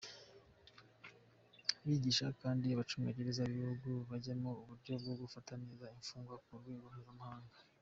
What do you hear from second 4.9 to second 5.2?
bwo